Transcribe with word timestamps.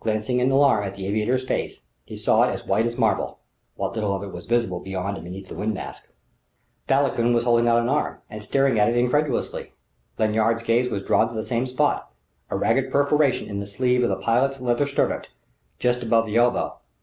Glancing 0.00 0.38
in 0.38 0.50
alarm 0.50 0.84
at 0.84 0.96
the 0.96 1.06
aviator's 1.06 1.46
face, 1.46 1.80
he 2.04 2.14
saw 2.14 2.42
it 2.42 2.52
as 2.52 2.66
white 2.66 2.84
as 2.84 2.98
marble 2.98 3.38
what 3.74 3.94
little 3.94 4.14
of 4.14 4.22
it 4.22 4.30
was 4.30 4.44
visible 4.44 4.80
beyond 4.80 5.16
and 5.16 5.24
beneath 5.24 5.48
the 5.48 5.54
wind 5.54 5.72
mask. 5.72 6.08
Vauquelin 6.86 7.32
was 7.32 7.44
holding 7.44 7.66
out 7.66 7.80
an 7.80 7.88
arm, 7.88 8.18
and 8.28 8.42
staring 8.44 8.78
at 8.78 8.90
it 8.90 8.98
incredulously; 8.98 9.72
Lanyard's 10.18 10.62
gaze 10.62 10.90
was 10.90 11.02
drawn 11.02 11.26
to 11.30 11.34
the 11.34 11.42
same 11.42 11.66
spot 11.66 12.12
a 12.50 12.56
ragged 12.58 12.90
perforation 12.92 13.48
in 13.48 13.60
the 13.60 13.66
sleeve 13.66 14.02
of 14.02 14.10
the 14.10 14.16
pilot's 14.16 14.60
leather 14.60 14.86
surtout, 14.86 15.30
just 15.78 16.02
above 16.02 16.26
the 16.26 16.36
elbow. 16.36 16.74